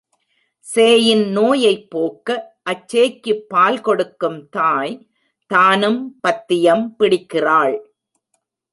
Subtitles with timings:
[0.75, 2.57] சேயின் நோயைப் போக்க,
[2.63, 5.07] அச்சேய்க்குப் பால் கொடுக்கும் தாய்
[5.47, 7.77] தானும் பத்தியம் பிடிக்கிறாள்.